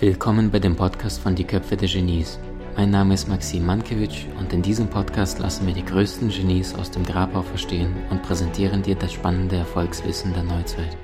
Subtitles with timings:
[0.00, 2.38] Willkommen bei dem Podcast von Die Köpfe der Genies.
[2.74, 6.90] Mein Name ist Maxim Mankewitsch und in diesem Podcast lassen wir die größten Genies aus
[6.90, 10.96] dem Grabau verstehen und präsentieren dir das spannende Erfolgswissen der Neuzeit.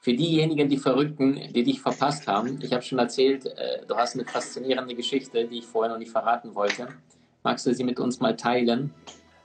[0.00, 4.14] Für diejenigen, die Verrückten, die dich verpasst haben, ich habe schon erzählt, äh, du hast
[4.14, 6.88] eine faszinierende Geschichte, die ich vorher noch nicht verraten wollte.
[7.42, 8.94] Magst du sie mit uns mal teilen?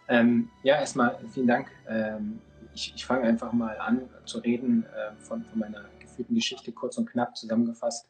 [0.07, 1.67] Ähm, ja, erstmal vielen Dank.
[1.89, 2.39] Ähm,
[2.81, 6.97] ich, ich fange einfach mal an zu reden äh, von, von, meiner gefühlten Geschichte, kurz
[6.97, 8.07] und knapp zusammengefasst.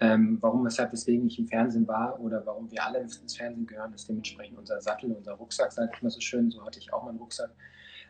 [0.00, 3.94] Ähm, warum, weshalb, weswegen ich im Fernsehen war oder warum wir alle ins Fernsehen gehören,
[3.94, 6.50] ist dementsprechend unser Sattel, unser Rucksack, sage ich mal so schön.
[6.50, 7.50] So hatte ich auch meinen Rucksack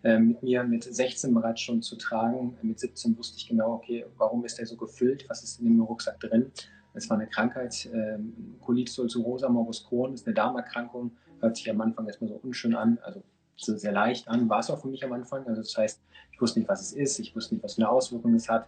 [0.02, 2.56] äh, mit mir mit 16 bereits schon zu tragen.
[2.62, 5.26] Mit 17 wusste ich genau, okay, warum ist der so gefüllt?
[5.28, 6.50] Was ist in dem Rucksack drin?
[6.94, 11.80] Es war eine Krankheit, ähm, Colitis ulcerosa morbus Crohn, ist eine Darmerkrankung, hört sich am
[11.80, 13.22] Anfang erstmal so unschön an, also
[13.56, 15.46] so sehr leicht an, war es auch für mich am Anfang.
[15.46, 16.00] Also das heißt,
[16.32, 18.66] ich wusste nicht, was es ist, ich wusste nicht, was für eine Auswirkung es hat.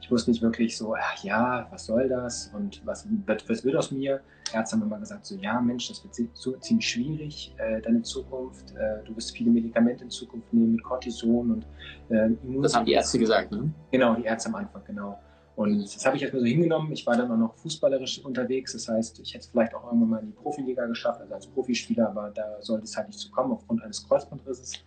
[0.00, 3.90] Ich wusste nicht wirklich so, ach ja, was soll das und was, was wird aus
[3.90, 4.20] mir?
[4.52, 8.74] Ärzte haben immer gesagt, so ja, Mensch, das wird so, ziemlich schwierig, äh, deine Zukunft.
[8.76, 11.66] Äh, du wirst viele Medikamente in Zukunft nehmen mit Cortison und
[12.14, 12.30] äh,
[12.62, 13.72] Das haben die Ärzte gesagt, ne?
[13.90, 15.18] Genau, die Ärzte am Anfang, genau.
[15.58, 16.92] Und das habe ich erstmal so hingenommen.
[16.92, 18.74] Ich war dann auch noch fußballerisch unterwegs.
[18.74, 21.48] Das heißt, ich hätte es vielleicht auch irgendwann mal in die Profiliga geschafft, also als
[21.48, 24.84] Profispieler, aber da sollte es halt nicht zu kommen aufgrund eines Kreuzbandrisses.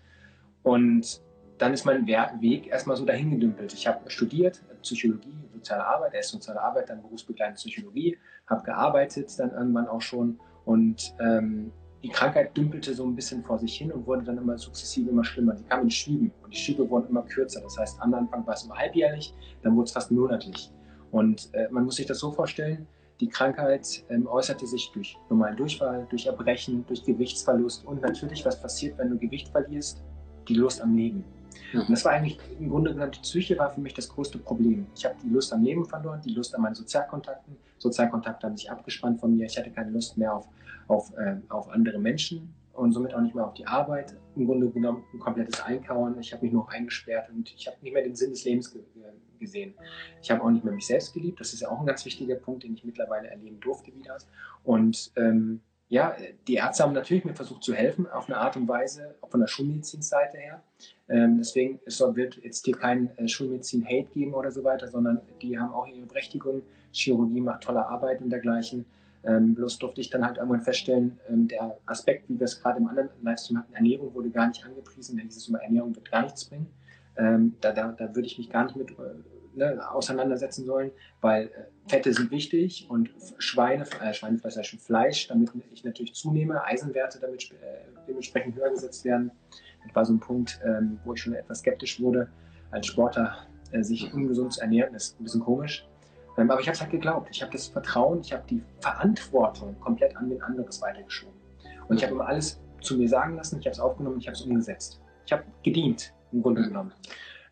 [0.63, 1.21] Und
[1.57, 3.73] dann ist mein Weg erstmal so dahin gedümpelt.
[3.73, 9.51] Ich habe studiert, Psychologie, soziale Arbeit, erst soziale Arbeit, dann berufsbegleitende Psychologie, habe gearbeitet dann
[9.51, 14.07] irgendwann auch schon und ähm, die Krankheit dümpelte so ein bisschen vor sich hin und
[14.07, 15.53] wurde dann immer sukzessive immer schlimmer.
[15.53, 17.61] Die kam in Schüben und die Schübe wurden immer kürzer.
[17.61, 20.71] Das heißt, am Anfang war es immer halbjährlich, dann wurde es fast monatlich.
[21.11, 22.87] Und äh, man muss sich das so vorstellen,
[23.19, 28.59] die Krankheit ähm, äußerte sich durch normalen Durchfall, durch Erbrechen, durch Gewichtsverlust und natürlich, was
[28.59, 30.03] passiert, wenn du Gewicht verlierst?
[30.47, 31.23] Die Lust am Leben.
[31.73, 34.87] Und das war eigentlich im Grunde genommen, die Psyche war für mich das größte Problem.
[34.95, 37.57] Ich habe die Lust am Leben verloren, die Lust an meinen Sozialkontakten.
[37.77, 39.45] Sozialkontakte haben sich abgespannt von mir.
[39.45, 40.47] Ich hatte keine Lust mehr auf,
[40.87, 44.15] auf, äh, auf andere Menschen und somit auch nicht mehr auf die Arbeit.
[44.35, 46.17] Im Grunde genommen ein komplettes Einkauern.
[46.19, 48.81] Ich habe mich nur eingesperrt und ich habe nicht mehr den Sinn des Lebens ge
[49.39, 49.73] gesehen.
[50.21, 51.39] Ich habe auch nicht mehr mich selbst geliebt.
[51.39, 54.15] Das ist ja auch ein ganz wichtiger Punkt, den ich mittlerweile erleben durfte wieder.
[54.63, 56.15] Und ähm, ja,
[56.47, 59.41] die Ärzte haben natürlich mir versucht zu helfen, auf eine Art und Weise, auch von
[59.41, 60.63] der Schulmedizinseite her.
[61.09, 65.59] Ähm, deswegen es wird jetzt hier kein äh, Schulmedizin-Hate geben oder so weiter, sondern die
[65.59, 66.61] haben auch ihre Berechtigung.
[66.93, 68.85] Chirurgie macht tolle Arbeit und dergleichen.
[69.25, 72.79] Ähm, bloß durfte ich dann halt irgendwann feststellen, ähm, der Aspekt, wie wir es gerade
[72.79, 76.21] im anderen Livestream hatten, Ernährung wurde gar nicht angepriesen, denn dieses immer Ernährung wird gar
[76.21, 76.67] nichts bringen.
[77.17, 78.93] Ähm, da, da, da würde ich mich gar nicht mit äh,
[79.55, 80.91] ne, auseinandersetzen sollen,
[81.21, 81.49] weil äh,
[81.87, 87.19] Fette sind wichtig und Schweine, äh, Schweinefleisch ist schon Fleisch, damit ich natürlich zunehme, Eisenwerte
[87.19, 87.55] damit äh,
[88.07, 89.31] dementsprechend höher gesetzt werden.
[89.85, 92.29] Das war so ein Punkt, ähm, wo ich schon etwas skeptisch wurde,
[92.71, 94.93] als Sportler äh, sich ungesund zu ernähren.
[94.93, 95.87] Das ist ein bisschen komisch.
[96.37, 97.29] Ähm, aber ich habe es halt geglaubt.
[97.31, 101.39] Ich habe das Vertrauen, ich habe die Verantwortung komplett an den anderes weitergeschoben.
[101.87, 104.35] Und ich habe immer alles zu mir sagen lassen, ich habe es aufgenommen, ich habe
[104.35, 105.01] es umgesetzt.
[105.25, 106.93] Ich habe gedient, im Grunde genommen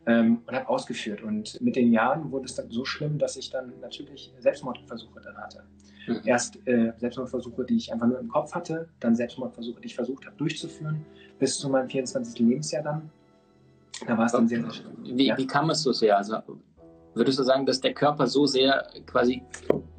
[0.05, 1.21] ähm, und habe ausgeführt.
[1.21, 5.37] Und mit den Jahren wurde es dann so schlimm, dass ich dann natürlich Selbstmordversuche dann
[5.37, 5.63] hatte.
[6.07, 6.21] Mhm.
[6.25, 10.25] Erst äh, Selbstmordversuche, die ich einfach nur im Kopf hatte, dann Selbstmordversuche, die ich versucht
[10.25, 11.05] habe durchzuführen,
[11.37, 12.39] bis zu meinem 24.
[12.39, 13.09] Lebensjahr dann.
[14.07, 14.91] Da war es dann sehr, sehr schlimm.
[15.03, 15.37] Wie, ja?
[15.37, 16.17] wie kam es so sehr?
[16.17, 16.37] Also,
[17.13, 19.43] würdest du sagen, dass der Körper so sehr quasi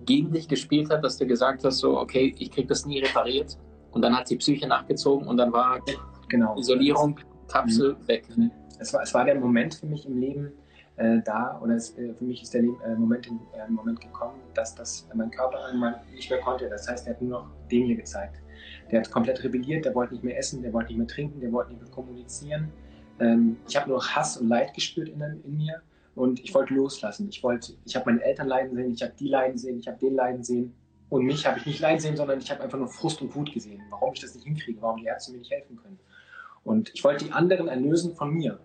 [0.06, 3.59] gegen dich gespielt hat, dass du gesagt hast, so, okay, ich kriege das nie repariert?
[3.91, 5.81] Und dann hat die Psyche nachgezogen und dann war
[6.28, 6.56] genau.
[6.56, 7.19] Isolierung,
[7.49, 8.09] Kapsel mhm.
[8.09, 8.28] weg.
[8.81, 10.53] Es war, es war der Moment für mich im Leben
[10.97, 14.41] äh, da, oder es, äh, für mich ist der Leben, äh, Moment, äh, Moment gekommen,
[14.55, 16.69] dass das mein Körper irgendwann nicht mehr konnte.
[16.69, 18.37] Das heißt, er hat nur noch den hier gezeigt.
[18.91, 21.53] Der hat komplett rebelliert, der wollte nicht mehr essen, der wollte nicht mehr trinken, der
[21.53, 22.73] wollte nicht mehr kommunizieren.
[23.21, 25.83] Ähm, ich habe nur Hass und Leid gespürt in, in mir
[26.15, 27.29] und ich wollte loslassen.
[27.29, 29.99] Ich wollte, ich habe meine Eltern leiden sehen, ich habe die leiden sehen, ich habe
[29.99, 30.75] den leiden sehen.
[31.09, 33.53] Und mich habe ich nicht leiden sehen, sondern ich habe einfach nur Frust und Wut
[33.53, 35.99] gesehen, warum ich das nicht hinkriege, warum die Ärzte mir nicht helfen können.
[36.62, 38.61] Und ich wollte die anderen erlösen von mir.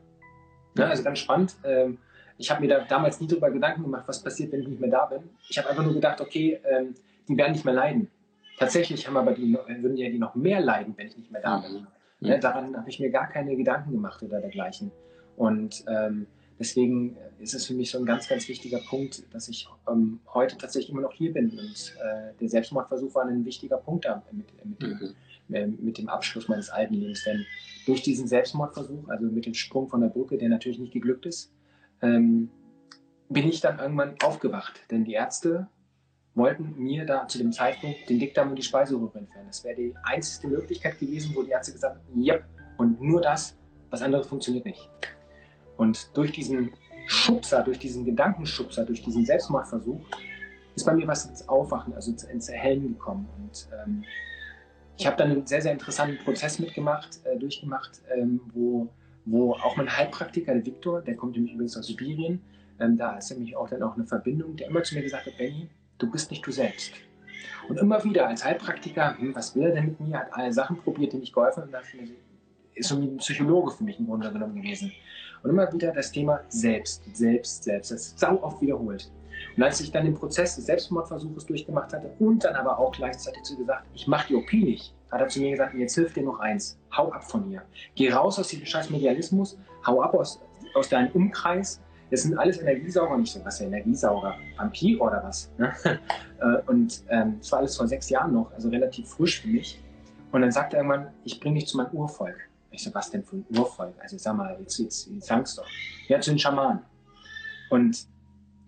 [0.77, 1.56] Ja, also ganz spannend.
[1.63, 1.98] Ähm,
[2.38, 4.89] ich habe mir da damals nie darüber Gedanken gemacht, was passiert, wenn ich nicht mehr
[4.89, 5.22] da bin.
[5.50, 6.95] Ich habe einfach nur gedacht, okay, ähm,
[7.27, 8.10] die werden nicht mehr leiden.
[8.57, 11.60] Tatsächlich haben aber die, würden ja die noch mehr leiden, wenn ich nicht mehr da
[11.60, 11.74] bin.
[11.74, 11.88] Mhm.
[12.27, 14.92] Ne, daran habe ich mir gar keine Gedanken gemacht oder dergleichen.
[15.36, 16.27] Und ähm,
[16.57, 20.57] deswegen ist es für mich so ein ganz, ganz wichtiger Punkt, dass ich ähm, heute
[20.57, 21.51] tatsächlich immer noch hier bin.
[21.51, 25.16] Und äh, der Selbstmordversuch war ein wichtiger Punkt da mit, mit, mhm.
[25.51, 27.24] äh, mit dem Abschluss meines alten Lebens.
[27.25, 27.45] Denn
[27.86, 31.54] durch diesen Selbstmordversuch, also mit dem Sprung von der Brücke, der natürlich nicht geglückt ist,
[32.02, 32.50] ähm,
[33.30, 34.82] bin ich dann irgendwann aufgewacht.
[34.92, 35.68] Denn die Ärzte
[36.36, 39.48] wollten mir da zu dem Zeitpunkt den Dickdarm und die Speiseröhre entfernen.
[39.48, 42.40] Das wäre die einzige Möglichkeit gewesen, wo die Ärzte gesagt haben, ja,
[42.78, 43.58] und nur das,
[43.90, 44.90] was anderes funktioniert nicht.
[45.78, 46.74] Und durch diesen
[47.08, 50.02] Schubser, durch diesen Gedankenschubser, durch diesen Selbstmordversuch,
[50.76, 53.30] ist bei mir was ins Aufwachen, also ins Erhellen gekommen.
[53.38, 54.04] Und ähm,
[54.98, 58.88] ich habe dann einen sehr, sehr interessanten Prozess mitgemacht, äh, durchgemacht, ähm, wo,
[59.26, 62.42] wo auch mein Heilpraktiker, der Viktor, der kommt nämlich übrigens aus Sibirien,
[62.80, 65.38] ähm, da ist nämlich auch dann auch eine Verbindung, der immer zu mir gesagt hat,
[65.38, 66.94] Benny, du bist nicht du selbst.
[67.68, 70.78] Und immer wieder als Heilpraktiker, hm, was will er denn mit mir, hat alle Sachen
[70.78, 71.72] probiert, die nicht geholfen haben,
[72.76, 74.92] ist so ein Psychologe für mich im Grunde genommen gewesen.
[75.42, 79.12] Und immer wieder das Thema Selbst, Selbst, Selbst, das ist sau oft wiederholt.
[79.56, 83.44] Und als ich dann den Prozess des Selbstmordversuches durchgemacht hatte und dann aber auch gleichzeitig
[83.44, 86.24] zu gesagt, ich mache die OP nicht, hat er zu mir gesagt, jetzt hilft dir
[86.24, 87.64] noch eins, hau ab von hier.
[87.96, 90.42] Geh raus aus diesem scheiß Medialismus, hau ab aus,
[90.74, 91.82] aus deinem Umkreis.
[92.12, 95.52] Das sind alles Energiesauger, nicht so was der Energiesauger, Vampir oder was.
[95.58, 95.74] Ne?
[96.42, 99.82] Äh, und ähm, das war alles vor sechs Jahren noch, also relativ frisch für mich.
[100.34, 102.36] Und dann sagt er irgendwann, ich bringe dich zu meinem Urvolk.
[102.72, 103.94] Ich so, was denn für ein Urvolk?
[104.02, 105.66] Also sag mal, jetzt, jetzt, jetzt sag's doch.
[106.10, 106.82] Ja, zu den Schamanen.
[107.70, 108.06] Und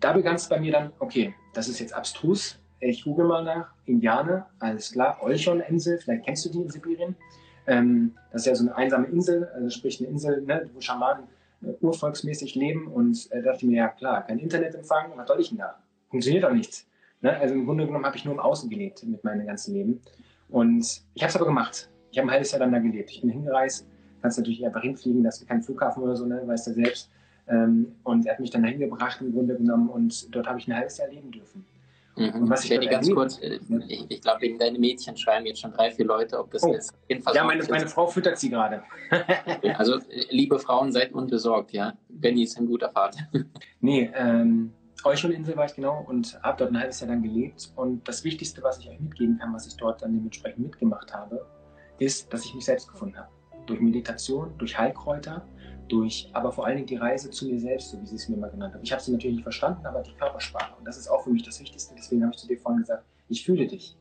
[0.00, 2.58] da begann es bei mir dann, okay, das ist jetzt abstrus.
[2.80, 3.72] Ich google mal nach.
[3.86, 5.18] Indianer, alles klar.
[5.20, 7.16] Olchon-Insel, vielleicht kennst du die in Sibirien.
[7.66, 11.24] Ähm, das ist ja so eine einsame Insel, also sprich eine Insel, ne, wo Schamanen
[11.62, 12.86] äh, urvolksmäßig leben.
[12.86, 15.78] Und äh, dachte ich mir, ja klar, kein Internetempfang, was soll ich denn da?
[16.08, 16.86] Funktioniert doch nichts.
[17.20, 17.36] Ne?
[17.36, 20.00] Also im Grunde genommen habe ich nur im Außen gelebt mit meinem ganzen Leben.
[20.48, 21.90] Und ich habe es aber gemacht.
[22.10, 23.10] Ich habe ein halbes Jahr dann da gelebt.
[23.10, 23.86] Ich bin hingereist,
[24.22, 27.10] kannst natürlich einfach hinfliegen, das ist kein Flughafen oder so, ne, weißt du selbst.
[27.48, 30.68] Ähm, und er hat mich dann dahin gebracht im Grunde genommen und dort habe ich
[30.68, 31.64] ein halbes Jahr leben dürfen.
[32.18, 32.42] Mhm.
[32.42, 35.60] Und was ich Benny, ganz kurz, äh, ich, ich glaube, wegen deinen Mädchen schreiben jetzt
[35.60, 36.72] schon drei, vier Leute, ob das oh.
[36.72, 37.36] jetzt jedenfalls.
[37.36, 38.82] Ja, meine, meine Frau füttert sie gerade.
[39.76, 41.96] also, äh, liebe Frauen, seid unbesorgt, ja.
[42.08, 43.20] Benny ist ein guter Vater.
[43.80, 44.72] nee, ähm,
[45.04, 47.72] Euchelinsel war ich genau und habe dort ein halbes Jahr dann gelebt.
[47.76, 51.46] Und das Wichtigste, was ich euch mitgeben kann, was ich dort dann dementsprechend mitgemacht habe,
[51.98, 53.28] ist, dass ich mich selbst gefunden habe.
[53.66, 55.46] Durch Meditation, durch Heilkräuter
[55.88, 58.36] durch, aber vor allen Dingen die Reise zu mir selbst, so wie sie es mir
[58.36, 58.82] mal genannt haben.
[58.82, 60.76] Ich habe sie natürlich nicht verstanden, aber die Körpersprache.
[60.78, 61.94] Und das ist auch für mich das Wichtigste.
[61.96, 63.96] Deswegen habe ich zu dir vorhin gesagt, ich fühle dich.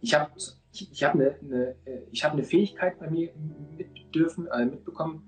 [0.00, 0.30] Ich habe
[0.72, 1.76] ich, ich hab eine, eine,
[2.16, 3.30] hab eine Fähigkeit bei mir
[3.76, 5.22] mit dürfen, äh, mitbekommen,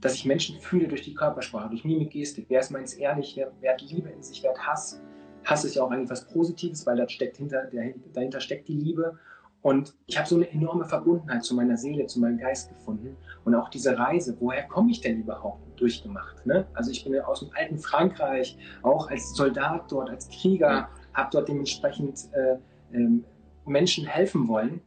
[0.00, 2.46] dass ich Menschen fühle durch die Körpersprache, durch Mimik, Gestik.
[2.48, 3.34] Wer ist meins ehrlich?
[3.36, 4.42] Wer, wer hat Liebe in sich?
[4.42, 5.02] Wer hat Hass?
[5.44, 7.70] Hass ist ja auch eigentlich was Positives, weil da steckt hinter,
[8.12, 9.18] dahinter steckt die Liebe.
[9.62, 13.16] Und ich habe so eine enorme Verbundenheit zu meiner Seele, zu meinem Geist gefunden.
[13.44, 16.46] Und auch diese Reise, woher komme ich denn überhaupt, durchgemacht.
[16.46, 16.66] Ne?
[16.74, 21.28] Also ich bin ja aus dem alten Frankreich, auch als Soldat dort, als Krieger, habe
[21.32, 23.20] dort dementsprechend äh, äh,
[23.66, 24.80] Menschen helfen wollen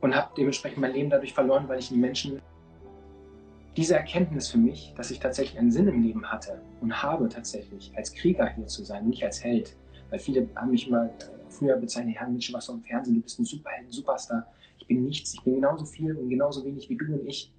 [0.00, 2.40] und habe dementsprechend mein Leben dadurch verloren, weil ich die Menschen
[3.76, 7.92] diese Erkenntnis für mich, dass ich tatsächlich einen Sinn im Leben hatte und habe tatsächlich
[7.96, 9.76] als Krieger hier zu sein, nicht als Held.
[10.10, 11.12] Weil viele haben mich mal
[11.50, 14.46] früher bezeichnet, Herr Mensch, was im Fernsehen, du bist ein Superheld, ein Superstar.
[14.78, 17.52] Ich bin nichts, ich bin genauso viel und genauso wenig wie du und ich.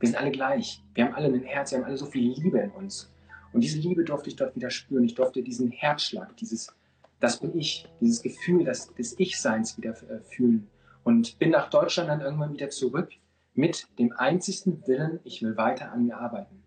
[0.00, 0.82] Wir sind alle gleich.
[0.94, 3.10] Wir haben alle ein Herz, wir haben alle so viel Liebe in uns.
[3.52, 5.04] Und diese Liebe durfte ich dort wieder spüren.
[5.04, 6.74] Ich durfte diesen Herzschlag, dieses,
[7.20, 10.68] das bin ich, dieses Gefühl des, des Ich-Seins wieder äh, fühlen.
[11.04, 13.10] Und bin nach Deutschland dann irgendwann wieder zurück
[13.54, 16.62] mit dem einzigsten Willen, ich will weiter an mir arbeiten.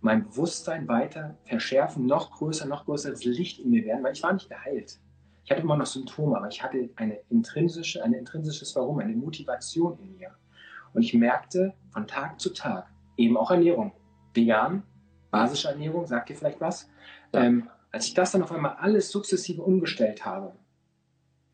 [0.00, 4.32] Mein Bewusstsein weiter verschärfen, noch größer, noch größeres Licht in mir werden, weil ich war
[4.32, 5.00] nicht geheilt.
[5.48, 9.98] Ich hatte immer noch Symptome, aber ich hatte eine intrinsische, ein intrinsisches Warum, eine Motivation
[9.98, 10.32] in mir.
[10.92, 13.92] Und ich merkte von Tag zu Tag, eben auch Ernährung,
[14.34, 14.82] vegan,
[15.30, 16.90] basische Ernährung, sagt ihr vielleicht was?
[17.32, 17.44] Ja.
[17.44, 20.52] Ähm, als ich das dann auf einmal alles sukzessive umgestellt habe,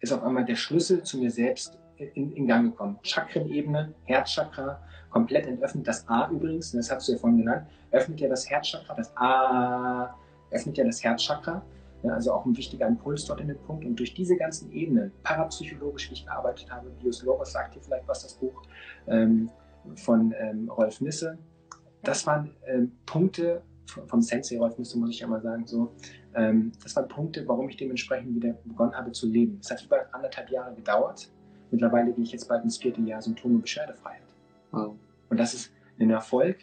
[0.01, 2.99] ist auf einmal der Schlüssel zu mir selbst in, in Gang gekommen.
[3.05, 5.87] Chakrenebene, Herzchakra, komplett entöffnet.
[5.87, 8.93] Das A übrigens, das hast du ja vorhin genannt, öffnet ja das Herzchakra.
[8.97, 10.19] Das A
[10.51, 11.65] öffnet ja das Herzchakra.
[12.05, 13.85] Ja, also auch ein wichtiger Impuls dort in den Punkt.
[13.85, 18.07] Und durch diese ganzen Ebenen, parapsychologisch, wie ich gearbeitet habe, Bios Logos sagt dir vielleicht
[18.07, 18.63] was, das Buch
[19.07, 19.51] ähm,
[19.97, 21.39] von ähm, Rolf Nisse,
[22.03, 23.63] das waren ähm, Punkte
[24.07, 25.93] vom Sensei Rolf Nisse, muss ich ja mal sagen, so,
[26.35, 29.59] ähm, das waren Punkte, warum ich dementsprechend wieder begonnen habe zu leben.
[29.63, 31.31] Es hat über anderthalb Jahre gedauert.
[31.71, 34.21] Mittlerweile gehe ich jetzt bald ins vierte Jahr Symptome Beschwerdefreiheit.
[34.73, 34.95] Wow.
[35.31, 36.59] Und das ist ein Erfolg,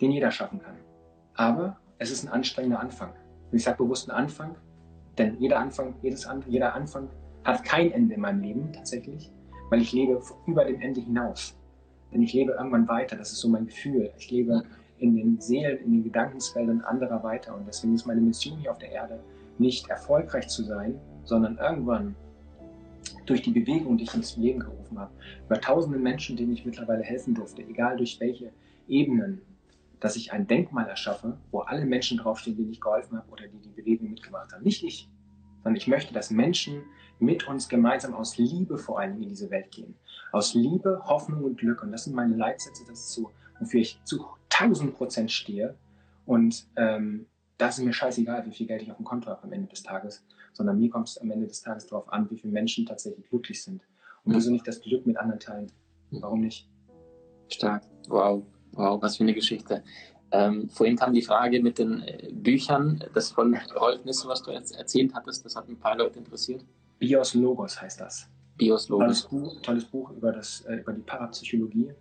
[0.00, 0.76] den jeder schaffen kann.
[1.34, 3.12] Aber es ist ein anstrengender Anfang.
[3.50, 4.56] Und ich sage bewusst einen Anfang,
[5.18, 7.08] denn jeder Anfang, jedes, jeder Anfang
[7.44, 9.30] hat kein Ende in meinem Leben tatsächlich,
[9.70, 11.56] weil ich lebe über dem Ende hinaus.
[12.12, 14.10] Denn ich lebe irgendwann weiter, das ist so mein Gefühl.
[14.18, 14.62] Ich lebe
[14.98, 17.54] in den Seelen, in den Gedankensfeldern anderer weiter.
[17.54, 19.20] Und deswegen ist meine Mission hier auf der Erde
[19.58, 22.14] nicht erfolgreich zu sein, sondern irgendwann
[23.26, 25.10] durch die Bewegung, die ich ins Leben gerufen habe,
[25.46, 28.52] über tausende Menschen, denen ich mittlerweile helfen durfte, egal durch welche
[28.88, 29.42] Ebenen,
[30.00, 33.58] dass ich ein Denkmal erschaffe, wo alle Menschen draufstehen, denen ich geholfen habe oder die
[33.58, 34.62] die Bewegung mitgemacht haben.
[34.62, 35.08] Nicht ich,
[35.62, 36.82] sondern ich möchte, dass Menschen
[37.18, 39.94] mit uns gemeinsam aus Liebe vor allem in diese Welt gehen.
[40.32, 41.82] Aus Liebe, Hoffnung und Glück.
[41.82, 45.74] Und das sind meine Leitsätze, das ist so, wofür ich zu 1000 Prozent stehe.
[46.26, 47.26] Und ähm,
[47.58, 49.82] das ist mir scheißegal, wie viel Geld ich auf dem Konto habe am Ende des
[49.82, 53.28] Tages, sondern mir kommt es am Ende des Tages darauf an, wie viele Menschen tatsächlich
[53.30, 53.82] glücklich sind.
[54.24, 55.72] Und wieso nicht das Glück mit anderen teilen?
[56.10, 56.68] Warum nicht?
[57.48, 57.84] Stark.
[58.08, 58.44] Wow.
[58.76, 59.82] Wow, was für eine Geschichte.
[60.32, 64.50] Ähm, vorhin kam die Frage mit den äh, Büchern, das von Rolf Nisse, was du
[64.50, 66.64] jetzt erzählt hattest, das hat ein paar Leute interessiert.
[66.98, 68.28] Bios Logos heißt das.
[68.56, 69.28] Bios Logos.
[69.28, 71.92] Tolles Buch, tolles Buch über, das, äh, über die Parapsychologie.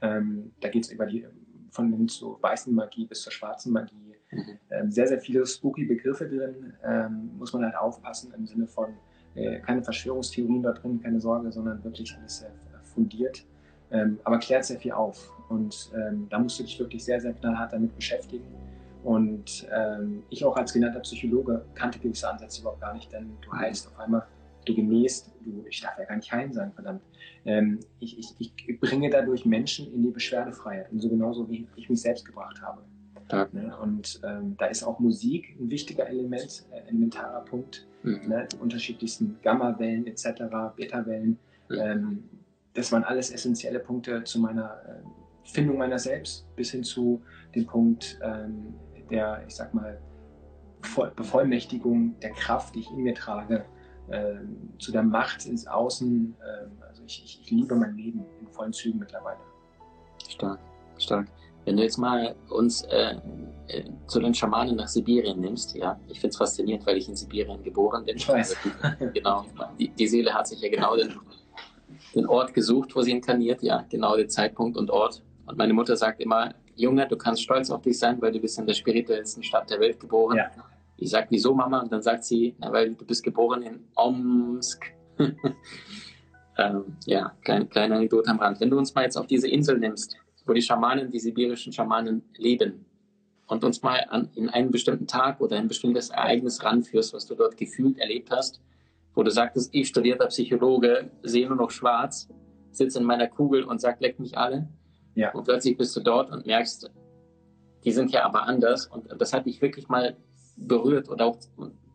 [0.00, 1.26] Ähm, da geht es über die
[1.70, 4.14] von hin zur weißen Magie bis zur schwarzen Magie.
[4.30, 4.58] Mhm.
[4.70, 6.72] Ähm, sehr, sehr viele spooky Begriffe drin.
[6.84, 8.94] Ähm, muss man halt aufpassen im Sinne von
[9.34, 13.44] äh, keine Verschwörungstheorien da drin, keine Sorge, sondern wirklich alles sehr fundiert.
[13.90, 15.32] Ähm, aber klärt sehr viel auf.
[15.48, 18.44] Und ähm, da musst du dich wirklich sehr, sehr knallhart damit beschäftigen.
[19.04, 23.52] Und ähm, ich auch als genannter Psychologe kannte gewisse Ansätze überhaupt gar nicht, denn du
[23.52, 24.26] heilst auf einmal,
[24.66, 27.02] du genähst, du, ich darf ja gar nicht heilen sagen, verdammt.
[27.44, 31.88] Ähm, ich, ich, ich, bringe dadurch Menschen in die Beschwerdefreiheit und so genauso wie ich
[31.88, 32.82] mich selbst gebracht habe.
[33.30, 33.48] Ja.
[33.52, 33.76] Ne?
[33.78, 37.86] Und ähm, da ist auch Musik ein wichtiger Element, äh, elementarer Punkt.
[38.02, 38.28] Mhm.
[38.28, 38.48] Ne?
[38.52, 40.42] Die unterschiedlichsten Gamma-Wellen etc.,
[40.76, 41.38] Beta-Wellen.
[41.68, 41.76] Mhm.
[41.78, 42.24] Ähm,
[42.74, 45.17] das waren alles essentielle Punkte zu meiner äh,
[45.48, 47.22] Findung meiner selbst, bis hin zu
[47.54, 48.74] dem Punkt ähm,
[49.10, 49.98] der, ich sag mal,
[51.16, 53.64] Bevollmächtigung der Kraft, die ich in mir trage,
[54.10, 56.34] ähm, zu der Macht ins Außen.
[56.40, 59.38] Ähm, also ich, ich, ich, liebe mein Leben in vollen Zügen mittlerweile.
[60.28, 60.60] Stark,
[60.98, 61.26] stark.
[61.64, 63.16] Wenn du jetzt mal uns äh,
[63.66, 67.16] äh, zu den Schamanen nach Sibirien nimmst, ja, ich finde es faszinierend, weil ich in
[67.16, 68.16] Sibirien geboren bin.
[68.16, 68.56] Ich weiß.
[68.82, 69.44] Also, genau,
[69.78, 71.12] die, die, Seele hat sich ja genau den,
[72.14, 75.22] den Ort gesucht, wo sie inkarniert, ja, genau den Zeitpunkt und Ort.
[75.48, 78.58] Und meine Mutter sagt immer, Junge, du kannst stolz auf dich sein, weil du bist
[78.58, 80.36] in der spirituellsten Stadt der Welt geboren.
[80.36, 80.50] Ja.
[80.96, 81.80] Ich sage, wieso Mama?
[81.80, 84.84] Und dann sagt sie, na, weil du bist geboren in Omsk.
[86.58, 88.60] ähm, ja, kleine, kleine Anekdote am Rand.
[88.60, 92.22] Wenn du uns mal jetzt auf diese Insel nimmst, wo die Schamanen, die sibirischen Schamanen
[92.36, 92.84] leben
[93.46, 97.34] und uns mal an, in einen bestimmten Tag oder ein bestimmtes Ereignis ranführst, was du
[97.34, 98.60] dort gefühlt erlebt hast,
[99.14, 102.28] wo du sagtest, ich studierter Psychologe, sehe nur noch schwarz,
[102.70, 104.68] sitze in meiner Kugel und sag, leck mich alle.
[105.18, 105.32] Ja.
[105.32, 106.88] Und plötzlich bist du dort und merkst,
[107.84, 108.86] die sind ja aber anders.
[108.86, 110.16] Und das hat dich wirklich mal
[110.56, 111.38] berührt oder auch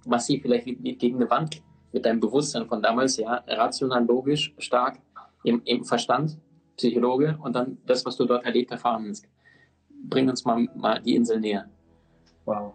[0.05, 1.63] massiv vielleicht gegen eine Wand
[1.93, 4.99] mit deinem Bewusstsein von damals, ja, rational, logisch, stark,
[5.45, 6.37] im, im Verstand,
[6.75, 9.25] Psychologe und dann das, was du dort erlebt, erfahren hast.
[10.09, 11.69] Bring uns mal, mal die Insel näher.
[12.43, 12.73] Wow.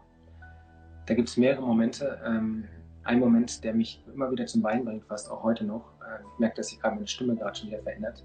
[1.04, 2.18] Da gibt es mehrere Momente.
[2.24, 2.64] Ähm,
[3.04, 5.92] ein Moment, der mich immer wieder zum Weinen bringt, fast auch heute noch.
[6.00, 8.24] Äh, ich merke, dass sich gerade meine Stimme gerade schon wieder verändert.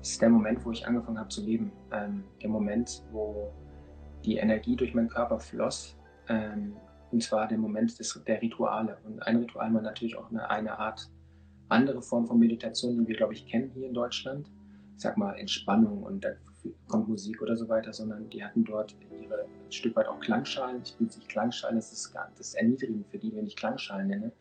[0.00, 1.72] Das ist der Moment, wo ich angefangen habe zu leben.
[1.92, 3.52] Ähm, der Moment, wo
[4.24, 5.96] die Energie durch meinen Körper floss.
[6.28, 6.74] Ähm,
[7.10, 8.96] und zwar der Moment des, der Rituale.
[9.04, 11.10] Und ein Ritual war natürlich auch eine, eine Art
[11.68, 14.50] andere Form von Meditation, die wir, glaube ich, kennen hier in Deutschland.
[14.96, 16.30] Ich sag mal Entspannung und da
[16.88, 20.82] kommt Musik oder so weiter, sondern die hatten dort ihre ein Stück weit auch Klangschalen.
[20.82, 24.32] Ich will nicht Klangschalen, das ist, das ist erniedrigend für die, wenn ich Klangschalen nenne.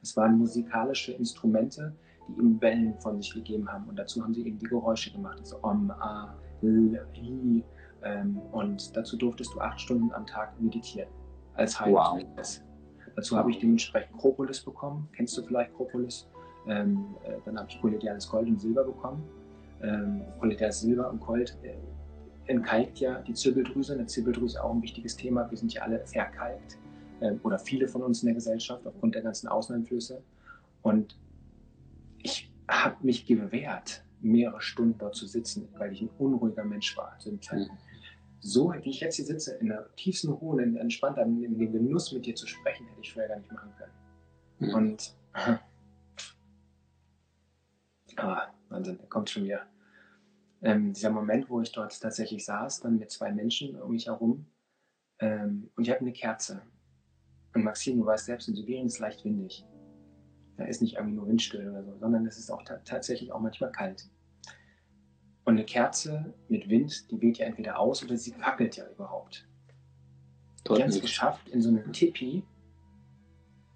[0.00, 1.94] Das waren musikalische Instrumente,
[2.28, 3.88] die eben Wellen von sich gegeben haben.
[3.88, 7.64] Und dazu haben sie eben die Geräusche gemacht, also Om, A, L, I.
[8.02, 11.08] Ähm, und dazu durftest du acht Stunden am Tag meditieren
[11.54, 11.96] als Heilung.
[12.36, 12.60] Wow.
[13.16, 15.08] Dazu habe ich dementsprechend Propolis bekommen.
[15.16, 16.28] Kennst du vielleicht Propolis?
[16.68, 19.24] Ähm, äh, dann habe ich kollegiales Gold und Silber bekommen.
[19.82, 21.74] Ähm, kollegiales Silber und Gold äh,
[22.46, 23.94] entkalkt ja die Zirbeldrüse.
[23.94, 25.50] Eine Zirbeldrüse ist auch ein wichtiges Thema.
[25.50, 26.78] Wir sind ja alle verkalkt
[27.20, 30.22] äh, oder viele von uns in der Gesellschaft aufgrund der ganzen Außeneinflüsse.
[30.82, 31.18] Und
[32.22, 37.18] ich habe mich gewehrt, mehrere Stunden dort zu sitzen, weil ich ein unruhiger Mensch war
[37.18, 37.82] zu dem Zeitpunkt.
[38.40, 42.12] So, wie ich jetzt hier sitze, in der tiefsten Ruhe, in entspannter, in dem Genuss
[42.12, 43.92] mit dir zu sprechen, hätte ich vorher gar nicht machen können.
[44.58, 44.74] Mhm.
[44.74, 45.16] Und
[48.16, 49.66] ah, Wahnsinn, der kommt schon wieder.
[50.60, 54.46] Ähm, dieser Moment, wo ich dort tatsächlich saß, dann mit zwei Menschen um mich herum
[55.20, 56.62] ähm, und ich habe eine Kerze.
[57.54, 59.64] Und Maxim, du weißt selbst, in Sibirien ist es leicht windig.
[60.58, 63.70] Da ist nicht irgendwie nur Windstill oder so, sondern es ist auch tatsächlich auch manchmal
[63.70, 64.10] kalt.
[65.44, 69.46] Und eine Kerze mit Wind, die weht ja entweder aus oder sie fackelt ja überhaupt.
[70.66, 72.42] Die haben es geschafft, in so einem Tipi,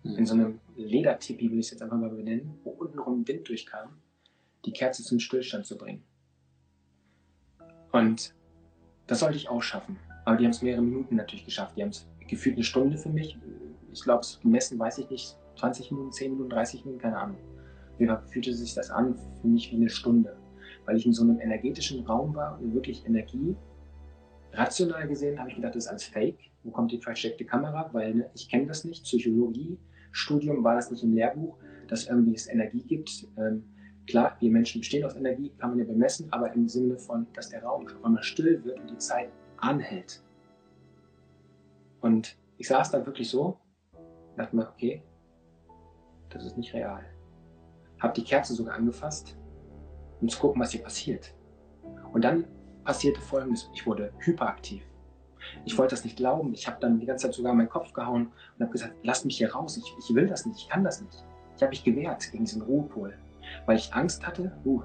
[0.02, 0.16] hm.
[0.16, 4.02] in so einem Ledertipi, will ich es jetzt einfach mal benennen, wo untenrum Wind durchkam,
[4.64, 6.02] die Kerze zum Stillstand zu bringen.
[7.92, 8.34] Und
[9.06, 9.98] das sollte ich auch schaffen.
[10.24, 11.76] Aber die haben es mehrere Minuten natürlich geschafft.
[11.76, 13.38] Die haben es gefühlt eine Stunde für mich.
[13.92, 17.36] Ich glaube, es gemessen weiß ich nicht, 20 Minuten, 10 Minuten, 30 Minuten, keine Ahnung.
[17.98, 20.36] Wie fühlte sich das an für mich wie eine Stunde
[20.86, 23.56] weil ich in so einem energetischen Raum war und wirklich Energie.
[24.52, 26.38] Rational gesehen habe ich gedacht, das ist als Fake.
[26.62, 27.88] Wo kommt die versteckte Kamera?
[27.92, 29.04] Weil ne, ich kenne das nicht.
[29.04, 29.78] Psychologie,
[30.10, 31.56] Studium war das nicht im Lehrbuch,
[31.88, 33.28] dass irgendwie es Energie gibt.
[33.38, 33.64] Ähm,
[34.06, 37.48] klar, wir Menschen bestehen aus Energie, kann man ja bemessen, aber im Sinne von, dass
[37.48, 40.22] der Raum auf einmal still wird und die Zeit anhält.
[42.00, 43.58] Und ich saß dann wirklich so,
[44.36, 45.02] dachte mir, okay,
[46.34, 47.04] das ist nicht real.
[48.00, 49.36] Hab die Kerze sogar angefasst,
[50.20, 51.34] um zu gucken, was hier passiert.
[52.12, 52.44] Und dann
[52.84, 53.70] passierte Folgendes.
[53.74, 54.82] Ich wurde hyperaktiv.
[55.64, 56.54] Ich wollte das nicht glauben.
[56.54, 59.38] Ich habe dann die ganze Zeit sogar meinen Kopf gehauen und habe gesagt, lass mich
[59.38, 59.76] hier raus.
[59.76, 60.60] Ich, ich will das nicht.
[60.60, 61.24] Ich kann das nicht.
[61.56, 63.14] Ich habe mich gewehrt gegen diesen Ruhepol,
[63.66, 64.82] weil ich Angst hatte, uh,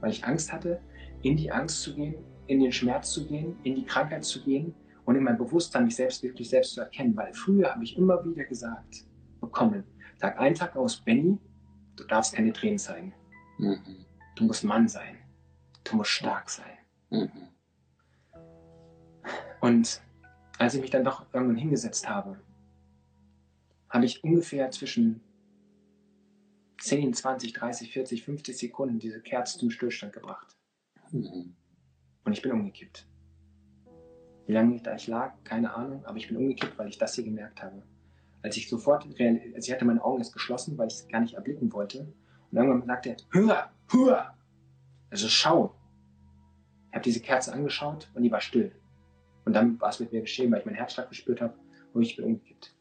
[0.00, 0.80] weil ich Angst hatte,
[1.22, 2.14] in die Angst zu gehen,
[2.46, 4.74] in den Schmerz zu gehen, in die Krankheit zu gehen
[5.04, 7.16] und in mein Bewusstsein mich selbst wirklich selbst zu erkennen.
[7.16, 9.04] Weil früher habe ich immer wieder gesagt,
[9.40, 9.84] bekommen,
[10.18, 11.38] Tag ein, Tag aus, Benny,
[11.96, 13.14] du darfst keine Tränen zeigen.
[13.58, 14.04] Mhm.
[14.36, 15.16] Du musst Mann sein.
[15.84, 16.78] Du musst stark sein.
[17.10, 17.48] Mhm.
[19.60, 20.02] Und
[20.58, 22.40] als ich mich dann doch irgendwann hingesetzt habe,
[23.88, 25.20] habe ich ungefähr zwischen
[26.80, 30.56] 10, 20, 30, 40, 50 Sekunden diese Kerze zum Stillstand gebracht.
[31.10, 31.56] Mhm.
[32.24, 33.08] Und ich bin umgekippt.
[34.46, 37.14] Wie lange ich da ich lag, keine Ahnung, aber ich bin umgekippt, weil ich das
[37.14, 37.82] hier gemerkt habe.
[38.42, 41.34] Als ich sofort, also ich hatte meine Augen jetzt geschlossen, weil ich es gar nicht
[41.34, 42.12] erblicken wollte.
[42.50, 44.34] Und irgendwann sagte er, hör, hör!
[45.10, 45.74] Also schau.
[46.90, 48.72] Ich habe diese Kerze angeschaut und die war still.
[49.44, 51.54] Und dann war es mit mir geschehen, weil ich meinen Herzschlag gespürt habe
[51.92, 52.74] und ich bin umgekippt.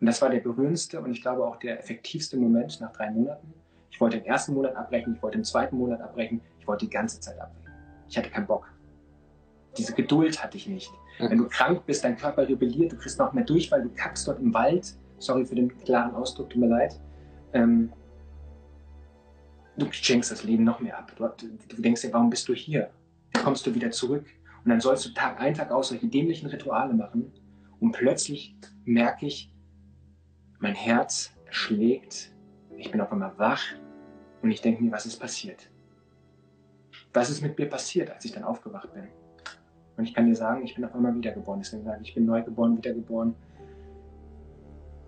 [0.00, 3.52] Und das war der berührendste und ich glaube auch der effektivste Moment nach drei Monaten.
[3.90, 6.90] Ich wollte den ersten Monat abbrechen, ich wollte den zweiten Monat abbrechen, ich wollte die
[6.90, 7.70] ganze Zeit abbrechen.
[8.08, 8.72] Ich hatte keinen Bock.
[9.76, 10.90] Diese Geduld hatte ich nicht.
[11.20, 14.26] Wenn du krank bist, dein Körper rebelliert, du kriegst noch mehr durch, weil du kackst
[14.26, 14.94] dort im Wald.
[15.18, 16.98] Sorry für den klaren Ausdruck, tut mir leid.
[17.52, 17.92] Ähm,
[19.76, 21.12] du schenkst das Leben noch mehr ab.
[21.16, 22.90] Du, du denkst dir, warum bist du hier?
[23.32, 24.24] Wie kommst du wieder zurück?
[24.64, 27.32] Und dann sollst du Tag ein, Tag aus solche dämlichen Rituale machen.
[27.80, 29.52] Und plötzlich merke ich,
[30.58, 32.32] mein Herz schlägt,
[32.76, 33.62] ich bin auf einmal wach
[34.42, 35.70] und ich denke mir, was ist passiert?
[37.12, 39.08] Was ist mit mir passiert, als ich dann aufgewacht bin?
[39.96, 41.60] Und ich kann dir sagen, ich bin auf einmal wiedergeboren.
[41.60, 43.34] Deswegen sage ich, ich bin neu geboren, wiedergeboren.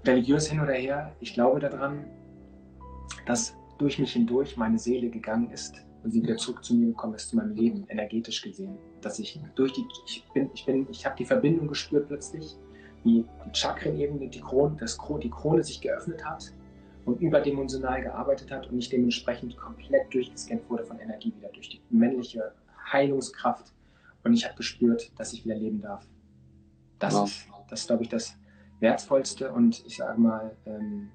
[0.05, 2.05] Religiös hin oder her, ich glaube daran,
[3.27, 7.15] dass durch mich hindurch meine Seele gegangen ist und sie wieder zurück zu mir gekommen
[7.15, 8.77] ist, zu meinem Leben, energetisch gesehen.
[9.01, 12.57] Dass ich durch die, ich bin, ich bin, ich habe die Verbindung gespürt plötzlich
[13.05, 16.53] wie die Chakrenebene, die Krone, das, die Krone sich geöffnet hat
[17.05, 21.81] und überdimensional gearbeitet hat und ich dementsprechend komplett durchgescannt wurde von Energie wieder durch die
[21.91, 22.53] männliche
[22.93, 23.73] Heilungskraft
[24.25, 26.07] und ich habe gespürt, dass ich wieder leben darf.
[26.99, 27.27] Das wow.
[27.27, 28.37] ist, das glaube ich, das
[28.81, 31.11] Wertvollste und ich sage mal, ähm,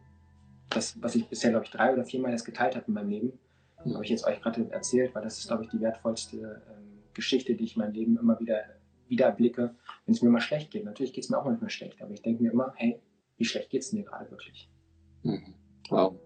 [0.70, 3.40] das, was ich bisher, glaube ich, drei oder viermal das geteilt habe in meinem Leben,
[3.86, 3.94] mhm.
[3.94, 7.56] habe ich jetzt euch gerade erzählt, weil das ist, glaube ich, die wertvollste ähm, Geschichte,
[7.56, 8.64] die ich in meinem Leben immer wieder
[9.10, 10.86] wieder blicke, wenn es mir mal schlecht geht.
[10.86, 13.00] Natürlich geht es mir auch manchmal schlecht, aber ich denke mir immer, hey,
[13.38, 14.70] wie schlecht geht es dir gerade wirklich?
[15.24, 15.54] Mhm.
[15.90, 16.20] Wow.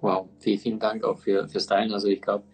[0.00, 0.28] Wow.
[0.38, 1.92] Vielen, vielen Dank auch für, fürs Teilen.
[1.92, 2.44] Also ich glaube,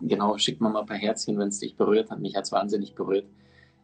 [0.00, 2.20] genau, schickt mal ein paar Herzchen, wenn es dich berührt hat.
[2.20, 3.26] Mich hat es wahnsinnig berührt.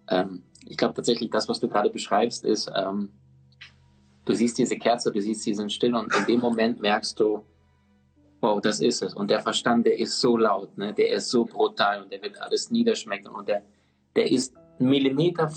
[0.09, 3.11] Ähm, ich glaube tatsächlich, das, was du gerade beschreibst, ist, ähm,
[4.25, 7.45] du siehst diese Kerze, du siehst diesen Still und in dem Moment merkst du,
[8.41, 9.15] wow, das ist es.
[9.15, 10.93] Und der Verstand, der ist so laut, ne?
[10.93, 13.63] der ist so brutal und der wird alles niederschmecken und der,
[14.15, 15.51] der ist Millimeter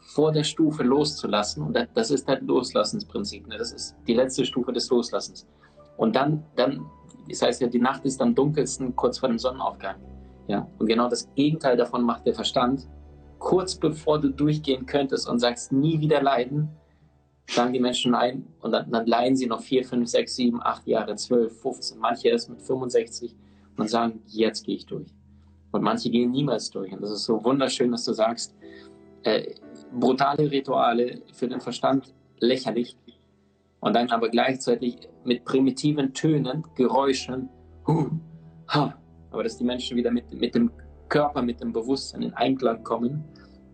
[0.00, 1.62] vor der Stufe loszulassen.
[1.62, 3.46] Und das ist das Loslassенsprinzip.
[3.46, 3.56] Ne?
[3.56, 5.46] Das ist die letzte Stufe des Loslassens.
[5.96, 6.86] Und dann, dann,
[7.28, 9.96] das heißt ja, die Nacht ist am dunkelsten kurz vor dem Sonnenaufgang.
[10.46, 10.66] Ja?
[10.78, 12.88] Und genau das Gegenteil davon macht der Verstand.
[13.38, 16.70] Kurz bevor du durchgehen könntest und sagst, nie wieder leiden,
[17.48, 20.86] sagen die Menschen ein und dann, dann leiden sie noch vier, fünf, sechs, sieben, acht
[20.86, 23.34] Jahre, zwölf, 15, manche erst mit 65
[23.76, 25.08] und sagen, jetzt gehe ich durch.
[25.70, 26.92] Und manche gehen niemals durch.
[26.92, 28.54] Und das ist so wunderschön, dass du sagst,
[29.22, 29.54] äh,
[29.92, 32.96] brutale Rituale für den Verstand lächerlich
[33.80, 37.48] und dann aber gleichzeitig mit primitiven Tönen, Geräuschen,
[37.86, 38.10] huh,
[38.68, 38.94] ha,
[39.30, 40.70] aber dass die Menschen wieder mit, mit dem
[41.08, 43.24] Körper, mit dem Bewusstsein in Einklang kommen.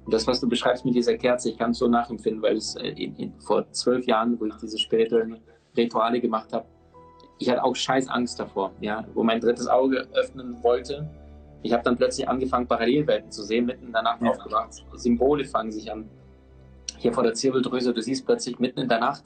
[0.05, 2.77] Und das, was du beschreibst mit dieser Kerze, ich kann es so nachempfinden, weil es
[2.77, 5.39] äh, in, in, vor zwölf Jahren, wo ich diese spirituellen
[5.77, 6.67] Rituale gemacht habe,
[7.39, 11.09] ich hatte auch scheiß Angst davor, ja, wo mein drittes Auge öffnen wollte
[11.65, 14.29] ich habe dann plötzlich angefangen, Parallelwelten zu sehen, mitten in der Nacht ja.
[14.29, 14.85] aufgewacht.
[14.93, 16.11] Symbole fangen sich an.
[16.99, 19.25] Hier vor der Zirbeldrüse, du siehst plötzlich mitten in der Nacht,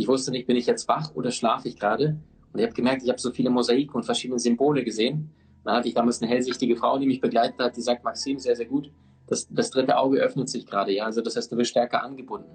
[0.00, 2.18] ich wusste nicht, bin ich jetzt wach oder schlafe ich gerade?
[2.52, 5.30] Und ich habe gemerkt, ich habe so viele Mosaiken und verschiedene Symbole gesehen.
[5.62, 8.56] Dann hatte ich damals eine hellsichtige Frau, die mich begleitet hat, die sagt, Maxim, sehr,
[8.56, 8.90] sehr gut,
[9.26, 11.04] das, das dritte Auge öffnet sich gerade, ja.
[11.04, 12.50] Also das heißt, du wirst stärker angebunden.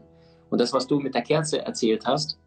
[0.50, 2.40] Und das, was du mit der Kerze erzählt hast,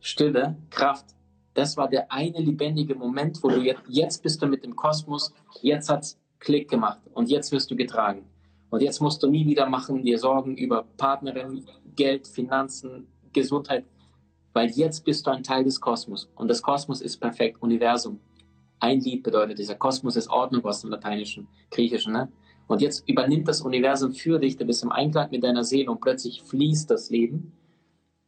[0.00, 1.06] Stille, Kraft,
[1.54, 5.32] das war der eine lebendige Moment, wo du jetzt, jetzt bist du mit dem Kosmos,
[5.60, 8.24] jetzt hat's Klick gemacht und jetzt wirst du getragen.
[8.70, 13.84] Und jetzt musst du nie wieder machen, dir Sorgen über Partnerin, Geld, Finanzen, Gesundheit,
[14.52, 18.20] weil jetzt bist du ein Teil des Kosmos und das Kosmos ist perfekt, Universum.
[18.80, 22.30] Ein Lied bedeutet dieser Kosmos ist Ordnung aus dem Lateinischen, Griechischen, ne?
[22.68, 26.00] Und jetzt übernimmt das Universum für dich, du bist im Einklang mit deiner Seele und
[26.00, 27.52] plötzlich fließt das Leben.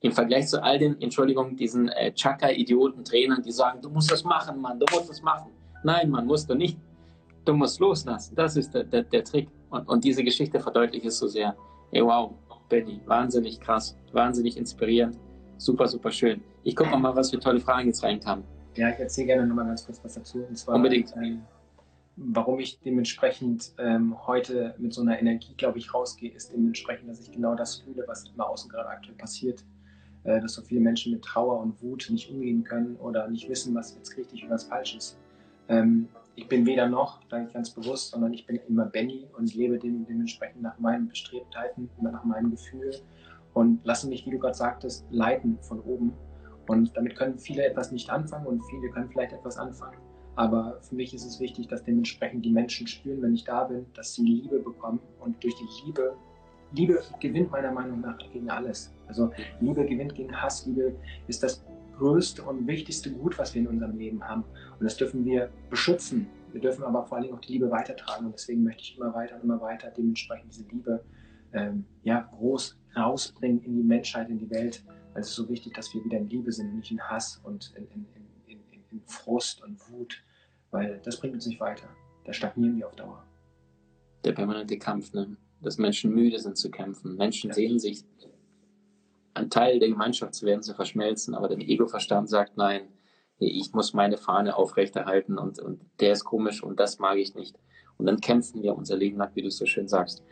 [0.01, 4.23] Im Vergleich zu all den, Entschuldigung, diesen äh, Chaka-Idioten, Trainern, die sagen, du musst das
[4.23, 5.51] machen, Mann, du musst das machen.
[5.83, 6.79] Nein, man musst du nicht.
[7.47, 8.35] Du musst loslassen.
[8.35, 9.49] Das ist der, der, der Trick.
[9.71, 11.57] Und, und diese Geschichte verdeutlicht es so sehr.
[11.91, 12.35] Ey, wow,
[12.69, 15.19] Benny, wahnsinnig krass, wahnsinnig inspirierend,
[15.59, 16.41] super, super schön.
[16.63, 18.45] Ich gucke mal, was für tolle Fragen jetzt reinkamen.
[18.77, 20.45] Ja, ich erzähle gerne nochmal ganz kurz was dazu.
[20.49, 21.15] Und zwar, Unbedingt.
[21.17, 21.43] Ähm,
[22.17, 27.21] warum ich dementsprechend ähm, heute mit so einer Energie, glaube ich, rausgehe, ist dementsprechend, dass
[27.21, 29.65] ich genau das fühle, was immer außen gerade aktuell passiert.
[30.25, 33.75] Äh, dass so viele Menschen mit Trauer und Wut nicht umgehen können oder nicht wissen,
[33.75, 35.19] was jetzt richtig und was falsch ist.
[35.69, 39.55] Ähm, ich bin weder noch, sage ich ganz bewusst, sondern ich bin immer Benny und
[39.55, 42.95] lebe dem, dementsprechend nach meinen Bestrebtheiten, nach meinem Gefühl
[43.55, 46.13] und lasse mich, wie du gerade sagtest, leiten von oben.
[46.67, 49.99] Und damit können viele etwas nicht anfangen und viele können vielleicht etwas anfangen.
[50.37, 53.87] Aber für mich ist es wichtig, dass dementsprechend die Menschen spüren, wenn ich da bin,
[53.95, 55.01] dass sie Liebe bekommen.
[55.21, 56.17] Und durch die Liebe,
[56.73, 58.93] Liebe gewinnt meiner Meinung nach gegen alles.
[59.07, 60.67] Also Liebe gewinnt gegen Hass.
[60.67, 60.97] Liebe
[61.29, 61.65] ist das
[61.99, 64.43] größte und wichtigste Gut, was wir in unserem Leben haben.
[64.79, 66.27] Und das dürfen wir beschützen.
[66.53, 68.27] Wir dürfen aber vor allen Dingen auch die Liebe weitertragen.
[68.27, 71.05] Und deswegen möchte ich immer weiter und immer weiter dementsprechend diese Liebe
[71.55, 74.85] ähm, ja, groß rausbringen in die Menschheit, in die Welt.
[75.13, 77.41] Weil es ist so wichtig, dass wir wieder in Liebe sind und nicht in Hass
[77.45, 78.07] und in, in,
[78.47, 80.23] in, in Frust und Wut.
[80.71, 81.89] Weil das bringt uns nicht weiter.
[82.25, 83.25] Da stagnieren wir auf Dauer.
[84.25, 85.37] Der permanente Kampf, ne?
[85.61, 87.17] dass Menschen müde sind zu kämpfen.
[87.17, 87.55] Menschen ja.
[87.55, 88.05] sehen sich
[89.35, 92.89] ein Teil der Gemeinschaft zu werden, zu verschmelzen, aber der Ego-Verstand sagt, nein,
[93.39, 97.59] ich muss meine Fahne aufrechterhalten und, und der ist komisch und das mag ich nicht.
[97.97, 100.23] Und dann kämpfen wir unser Leben lang, wie du so schön sagst.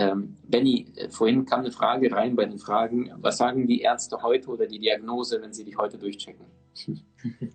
[0.00, 4.22] Ähm, Benny, äh, vorhin kam eine Frage rein bei den Fragen, was sagen die Ärzte
[4.22, 6.46] heute oder die Diagnose, wenn sie dich heute durchchecken?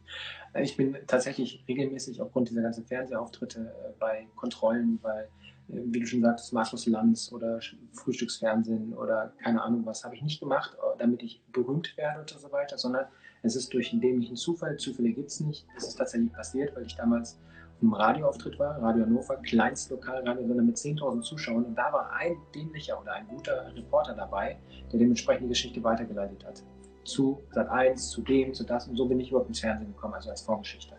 [0.63, 5.27] Ich bin tatsächlich regelmäßig aufgrund dieser ganzen Fernsehauftritte äh, bei Kontrollen, bei
[5.67, 7.59] wie du schon sagtest, Markus Lanz oder
[7.91, 12.29] Frühstücksfernsehen oder keine Ahnung was, habe ich nicht gemacht, äh, damit ich berühmt werde und
[12.29, 13.05] so weiter, sondern
[13.41, 16.85] es ist durch einen dämlichen Zufall, Zufälle gibt es nicht, es ist tatsächlich passiert, weil
[16.85, 17.37] ich damals
[17.81, 22.99] einem Radioauftritt war, Radio Hannover, kleinst Lokalradiosender mit 10.000 Zuschauern und da war ein dämlicher
[22.99, 24.57] oder ein guter Reporter dabei,
[24.91, 26.63] der dementsprechend die Geschichte weitergeleitet hat.
[27.03, 30.15] Zu Sat 1, zu dem, zu das und so bin ich überhaupt ins Fernsehen gekommen,
[30.15, 30.95] also als Vorgeschichte.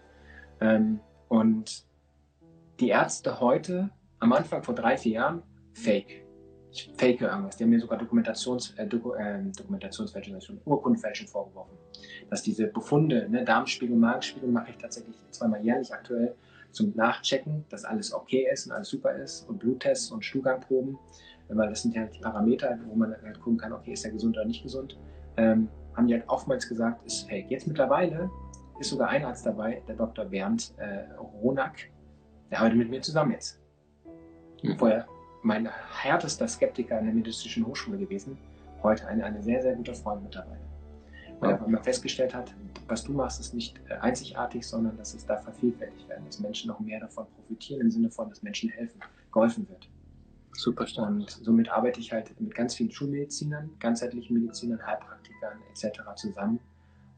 [0.61, 1.85] Ähm, und
[2.79, 6.25] die Ärzte heute am Anfang vor drei, vier Jahren Fake.
[6.71, 7.57] Ich fake irgendwas.
[7.57, 11.77] Die haben mir sogar Dokumentations, äh, Doku, äh, Dokumentationsfälschung, Urkundenfälschung vorgeworfen.
[12.29, 16.35] Dass diese Befunde, ne, Darmspiegel, Magenspiegel, mache ich tatsächlich zweimal jährlich aktuell
[16.73, 20.99] zum Nachchecken, dass alles okay ist und alles super ist und Bluttests und Stuhlgangproben,
[21.49, 24.37] weil das sind ja die Parameter, wo man halt gucken kann, okay, ist er gesund
[24.37, 24.99] oder nicht gesund,
[25.37, 27.51] ähm, haben die halt oftmals gesagt, ist fake.
[27.51, 28.31] Jetzt mittlerweile
[28.79, 30.25] ist sogar ein Arzt dabei, der Dr.
[30.27, 31.91] Bernd äh, Ronak,
[32.51, 33.61] der arbeitet mit mir zusammen jetzt.
[34.63, 34.77] Mhm.
[34.77, 35.07] Vorher
[35.43, 35.69] mein
[36.03, 38.37] härtester Skeptiker an der medizinischen Hochschule gewesen,
[38.83, 40.66] heute eine, eine sehr, sehr gute Freund mittlerweile.
[41.41, 42.55] Weil er mal festgestellt hat,
[42.89, 46.69] was du machst, ist nicht äh, einzigartig, sondern dass es da vervielfältigt werden, dass Menschen
[46.69, 49.01] noch mehr davon profitieren, im Sinne von, dass Menschen helfen,
[49.33, 49.89] geholfen wird.
[50.53, 51.09] Super stark.
[51.09, 56.01] Und somit arbeite ich halt mit ganz vielen Schulmedizinern, ganzheitlichen Medizinern, Heilpraktikern etc.
[56.17, 56.61] zusammen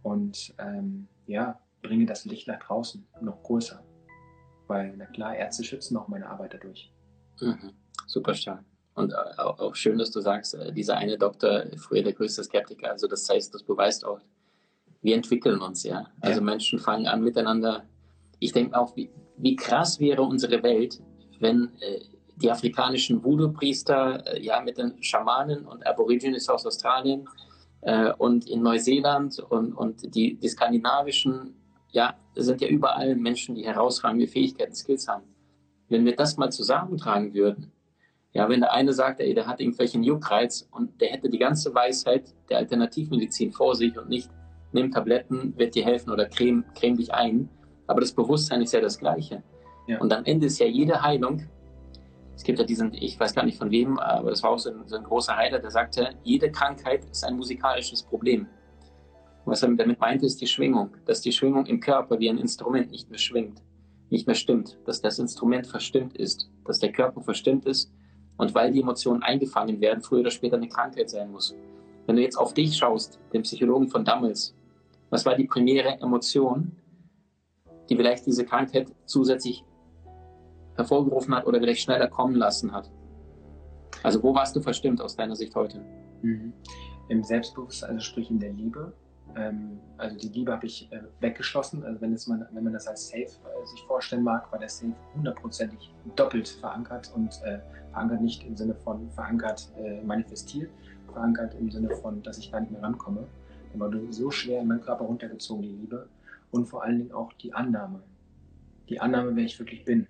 [0.03, 3.83] und ähm, ja, bringe das Licht nach draußen noch größer.
[4.67, 6.93] Weil, na klar, Ärzte schützen auch meine Arbeit dadurch.
[7.41, 7.73] Mhm.
[8.07, 8.65] Super stark.
[8.99, 12.91] Und äh, auch, schön, dass du sagst, äh, dieser eine Doktor, früher der größte Skeptiker,
[12.91, 14.21] also das heißt, das beweist auch,
[15.01, 16.07] wir entwickeln uns, ja.
[16.21, 16.45] Also ja.
[16.45, 17.85] Menschen fangen an miteinander.
[18.41, 21.01] Ich denke auch, wie, wie, krass wäre unsere Welt,
[21.39, 22.01] wenn äh,
[22.37, 27.29] die afrikanischen Voodoo-Priester äh, ja mit den Schamanen und Aborigines aus Australien
[27.83, 31.55] äh, und in Neuseeland und, und die, die skandinavischen,
[31.93, 35.25] ja, sind ja überall Menschen, die herausragende Fähigkeiten, Skills haben
[35.89, 37.73] wenn wir das mal zusammentragen würden,
[38.33, 41.75] ja, wenn der eine sagt, ey, der hat irgendwelchen Juckreiz und der hätte die ganze
[41.75, 44.31] Weisheit der Alternativmedizin vor sich und nicht,
[44.73, 47.49] nimm Tabletten, wird dir helfen oder creme, creme dich ein.
[47.87, 49.43] Aber das Bewusstsein ist ja das Gleiche.
[49.87, 49.99] Ja.
[50.01, 51.43] Und am Ende ist ja jede Heilung,
[52.37, 54.71] es gibt ja diesen, ich weiß gar nicht von wem, aber das war auch so
[54.71, 58.47] ein, so ein großer Heiler, der sagte, jede Krankheit ist ein musikalisches Problem.
[59.45, 62.39] Und was er damit meinte, ist die Schwingung, dass die Schwingung im Körper wie ein
[62.39, 63.63] Instrument nicht mehr schwingt
[64.11, 67.93] nicht mehr stimmt, dass das Instrument verstimmt ist, dass der Körper verstimmt ist
[68.39, 71.55] und weil die Emotionen eingefangen werden, früher oder später eine Krankheit sein muss.
[72.07, 74.55] Wenn du jetzt auf dich schaust, den Psychologen von damals,
[75.11, 76.73] was war die primäre Emotion,
[77.91, 79.65] die vielleicht diese Krankheit zusätzlich
[80.77, 82.91] hervorgerufen hat oder vielleicht schneller kommen lassen hat?
[84.03, 85.85] Also wo warst du verstimmt aus deiner Sicht heute?
[86.23, 86.53] Mhm.
[87.09, 88.93] Im Selbstbewusstsein, also sprich in der Liebe,
[89.37, 91.85] Ähm, also die Liebe habe ich äh, weggeschlossen.
[91.85, 94.95] Also wenn, man, wenn man das als Safe äh, sich vorstellen mag, war der Safe
[95.15, 97.59] hundertprozentig doppelt verankert und äh,
[97.91, 100.71] verankert nicht im Sinne von verankert äh, manifestiert,
[101.13, 103.27] verankert im Sinne von, dass ich gar nicht mehr rankomme.
[103.73, 106.09] Dann war so schwer in meinen Körper runtergezogen, die Liebe.
[106.51, 108.03] Und vor allen Dingen auch die Annahme.
[108.89, 110.07] Die Annahme, wer ich wirklich bin.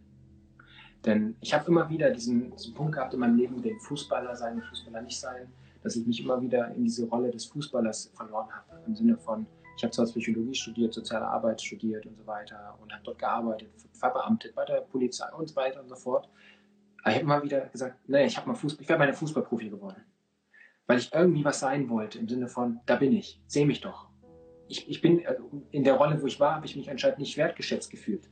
[1.05, 4.63] Denn ich habe immer wieder diesen, diesen, Punkt gehabt in meinem Leben, den Fußballer sein,
[4.63, 5.49] Fußballer nicht sein,
[5.83, 8.83] dass ich mich immer wieder in diese Rolle des Fußballers verloren habe.
[8.87, 12.93] Im Sinne von, ich habe zwar Psychologie studiert, soziale Arbeit studiert und so weiter und
[12.93, 16.29] habe dort gearbeitet, verbeamtet bei der Polizei und so weiter und so fort.
[17.03, 20.03] Aber ich habe immer wieder gesagt, nee, ich Fußball, ich wäre meine Fußballprofi geworden.
[20.87, 24.09] Weil ich irgendwie was sein wollte, im Sinne von, da bin ich, seh mich doch.
[24.69, 27.37] Ich, ich bin, also in der Rolle, wo ich war, habe ich mich anscheinend nicht
[27.37, 28.29] wertgeschätzt gefühlt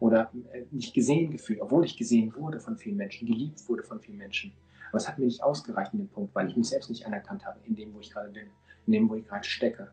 [0.00, 4.00] oder äh, nicht gesehen gefühlt, obwohl ich gesehen wurde von vielen Menschen, geliebt wurde von
[4.00, 4.52] vielen Menschen.
[4.88, 7.44] Aber es hat mir nicht ausgereicht in dem Punkt, weil ich mich selbst nicht anerkannt
[7.46, 8.48] habe, in dem, wo ich gerade bin,
[8.86, 9.90] in dem, wo ich gerade stecke.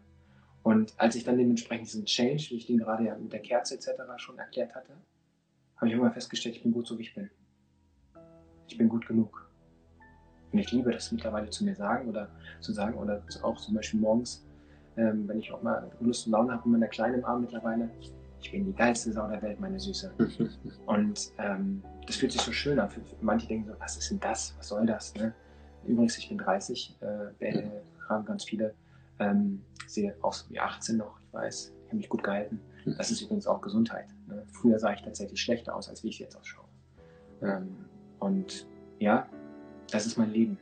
[0.64, 3.76] Und als ich dann dementsprechend diesen Change, wie ich den gerade ja mit der Kerze
[3.76, 4.02] etc.
[4.18, 4.94] schon erklärt hatte,
[5.78, 7.30] habe ich immer festgestellt, ich bin gut so, wie ich bin.
[8.68, 9.50] Ich bin gut genug.
[10.52, 12.30] Und ich liebe das mittlerweile zu mir sagen oder
[12.62, 14.46] zu sagen oder auch zum Beispiel morgens,
[14.98, 17.90] ähm, wenn ich auch mal Lust und Laune habe, mit meiner Kleinen im Arm mittlerweile,
[18.46, 20.14] ich bin die geilste Sau der Welt, meine Süße.
[20.86, 22.90] und ähm, das fühlt sich so schön an.
[23.22, 24.54] Manche denken so, was ist denn das?
[24.58, 25.16] Was soll das?
[25.16, 25.34] Ne?
[25.88, 26.96] Übrigens, ich bin 30,
[27.42, 27.64] äh,
[28.08, 28.76] haben ganz viele,
[29.18, 32.62] ähm, sehe aus wie 18 noch, ich weiß, ich habe mich gut gehalten.
[33.00, 34.10] Das ist übrigens auch Gesundheit.
[34.28, 34.46] Ne?
[34.52, 36.68] Früher sah ich tatsächlich schlechter aus, als wie ich jetzt ausschaue.
[37.42, 37.76] Ähm,
[38.20, 38.68] und
[39.00, 39.28] ja,
[39.92, 40.60] das ist mein Leben.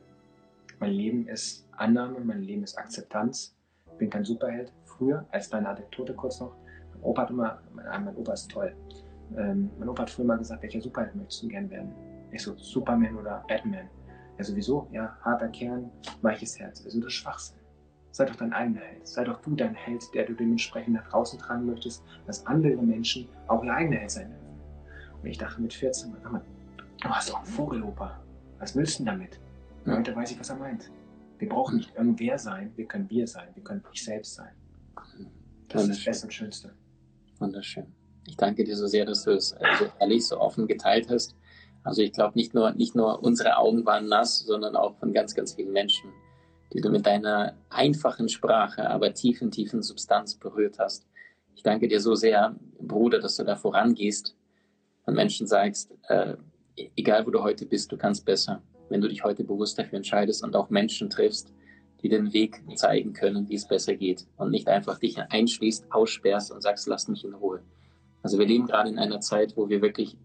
[0.80, 3.58] Mein Leben ist Annahme, mein Leben ist Akzeptanz.
[3.92, 4.72] Ich bin kein Superheld.
[4.86, 6.56] Früher, als deine Anekdote kurz noch,
[7.04, 8.76] Opa hat immer, mein, mein Opa ist toll.
[9.38, 11.92] Ähm, mein Opa hat früher mal gesagt, welcher Superheld möchtest du gern werden?
[12.32, 13.90] Ich so, Superman oder Batman?
[14.38, 16.84] Ja, sowieso, ja, harter Kern, weiches Herz.
[16.84, 17.60] Also das ist Schwachsinn.
[18.12, 19.08] Sei doch dein eigener Held.
[19.08, 23.28] Sei doch du dein Held, der du dementsprechend nach draußen tragen möchtest, dass andere Menschen
[23.48, 24.44] auch ihr eigener Held sein dürfen.
[25.22, 26.42] Und ich dachte mit 14, mal,
[27.02, 28.20] du hast doch einen Vogelopa.
[28.60, 29.40] Was willst du denn damit?
[29.86, 30.92] Und heute weiß ich, was er meint.
[31.40, 34.54] Wir brauchen nicht irgendwer sein, wir können wir sein, wir können ich selbst sein.
[35.68, 36.74] Das ist das Beste und Schönste.
[37.44, 37.88] Wunderschön.
[38.26, 41.36] Ich danke dir so sehr, dass du es so also ehrlich, so offen geteilt hast.
[41.84, 45.36] Also ich glaube, nicht nur, nicht nur unsere Augen waren nass, sondern auch von ganz,
[45.36, 46.10] ganz vielen Menschen,
[46.72, 51.06] die du mit deiner einfachen Sprache, aber tiefen, tiefen Substanz berührt hast.
[51.54, 54.38] Ich danke dir so sehr, Bruder, dass du da vorangehst
[55.06, 56.38] und Menschen sagst, äh,
[56.96, 60.46] egal wo du heute bist, du kannst besser, wenn du dich heute bewusst dafür entscheidest
[60.46, 61.54] und auch Menschen triffst,
[62.04, 66.52] die den Weg zeigen können, wie es besser geht und nicht einfach dich einschließt, aussperrst
[66.52, 67.64] und sagst, lass mich in Ruhe.
[68.22, 70.18] Also wir leben gerade in einer Zeit, wo wir wirklich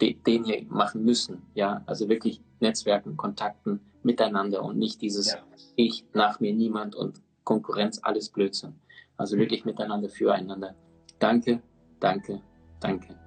[0.00, 5.38] den hier machen müssen, ja, also wirklich Netzwerken, Kontakten miteinander und nicht dieses ja.
[5.74, 8.74] Ich, nach mir niemand und Konkurrenz, alles Blödsinn.
[9.16, 10.74] Also wirklich miteinander, füreinander.
[11.18, 11.62] Danke,
[12.00, 12.42] danke,
[12.80, 13.18] danke.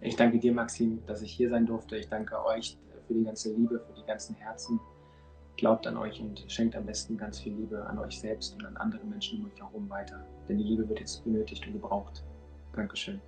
[0.00, 1.96] Ich danke dir, Maxim, dass ich hier sein durfte.
[1.96, 4.78] Ich danke euch für die ganze Liebe, für die ganzen Herzen
[5.56, 8.76] Glaubt an euch und schenkt am besten ganz viel Liebe an euch selbst und an
[8.76, 10.24] andere Menschen um euch herum weiter.
[10.48, 12.22] Denn die Liebe wird jetzt benötigt und gebraucht.
[12.74, 13.20] Dankeschön.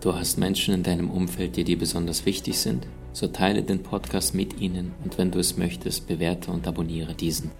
[0.00, 2.86] Du hast Menschen in deinem Umfeld, die dir besonders wichtig sind?
[3.12, 7.50] So teile den Podcast mit ihnen und wenn du es möchtest, bewerte und abonniere diesen.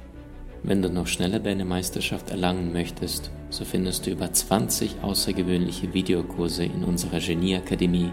[0.65, 6.65] Wenn du noch schneller deine Meisterschaft erlangen möchtest, so findest du über 20 außergewöhnliche Videokurse
[6.65, 8.13] in unserer Genieakademie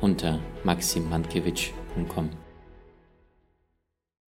[0.00, 2.30] unter maximmankiewicz.com.